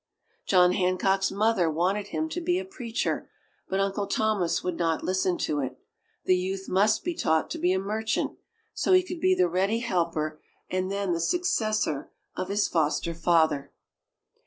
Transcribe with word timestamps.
John 0.47 0.71
Hancock's 0.71 1.29
mother 1.29 1.69
wanted 1.69 2.07
him 2.07 2.27
to 2.29 2.41
be 2.41 2.57
a 2.57 2.65
preacher, 2.65 3.29
but 3.69 3.79
Uncle 3.79 4.07
Thomas 4.07 4.63
would 4.63 4.75
not 4.75 5.03
listen 5.03 5.37
to 5.37 5.59
it 5.59 5.77
the 6.25 6.35
youth 6.35 6.67
must 6.67 7.03
be 7.03 7.13
taught 7.13 7.51
to 7.51 7.59
be 7.59 7.71
a 7.71 7.77
merchant, 7.77 8.31
so 8.73 8.93
he 8.93 9.03
could 9.03 9.19
be 9.19 9.35
the 9.35 9.47
ready 9.47 9.77
helper 9.77 10.41
and 10.71 10.89
then 10.91 11.13
the 11.13 11.19
successor 11.19 12.09
of 12.35 12.47
his 12.49 12.67
foster 12.67 13.13
father. 13.13 13.71